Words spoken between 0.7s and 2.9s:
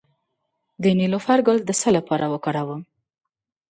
د نیلوفر ګل د څه لپاره وکاروم؟